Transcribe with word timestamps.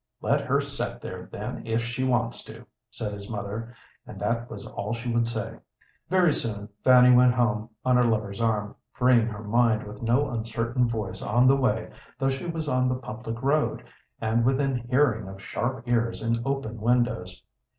"Let 0.19 0.41
her 0.41 0.59
set 0.61 0.99
there, 0.99 1.29
then, 1.31 1.61
if 1.63 1.83
she 1.83 2.03
wants 2.03 2.43
to," 2.45 2.65
said 2.89 3.13
his 3.13 3.29
mother, 3.29 3.75
and 4.07 4.19
that 4.19 4.49
was 4.49 4.65
all 4.65 4.95
she 4.95 5.13
would 5.13 5.27
say. 5.27 5.59
Very 6.09 6.33
soon 6.33 6.69
Fanny 6.83 7.15
went 7.15 7.35
home 7.35 7.69
on 7.85 7.97
her 7.97 8.03
lover's 8.03 8.41
arm, 8.41 8.75
freeing 8.93 9.27
her 9.27 9.43
mind 9.43 9.83
with 9.83 10.01
no 10.01 10.31
uncertain 10.31 10.89
voice 10.89 11.21
on 11.21 11.45
the 11.45 11.55
way, 11.55 11.91
though 12.17 12.31
she 12.31 12.47
was 12.47 12.67
on 12.67 12.89
the 12.89 12.95
public 12.95 13.43
road, 13.43 13.83
and 14.19 14.43
within 14.43 14.75
hearing 14.89 15.27
of 15.27 15.39
sharp 15.39 15.87
ears 15.87 16.23
in 16.23 16.41
open 16.47 16.81
windows. 16.81 17.43